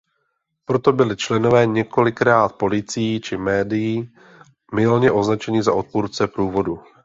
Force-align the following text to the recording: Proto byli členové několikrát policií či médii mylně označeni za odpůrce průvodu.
Proto 0.65 0.91
byli 0.93 1.17
členové 1.17 1.65
několikrát 1.65 2.53
policií 2.55 3.21
či 3.21 3.37
médii 3.37 4.09
mylně 4.75 5.11
označeni 5.11 5.63
za 5.63 5.73
odpůrce 5.73 6.27
průvodu. 6.27 6.79